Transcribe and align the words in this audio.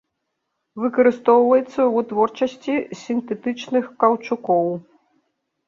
Выкарыстоўваецца 0.83 1.67
ў 1.83 1.91
вытворчасці 1.99 2.73
сінтэтычных 3.03 3.85
каўчукоў. 4.03 4.77